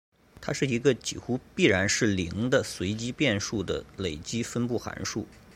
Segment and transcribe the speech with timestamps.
[0.41, 5.27] 它是一个几乎必然是零的随机变数的累积分布函数。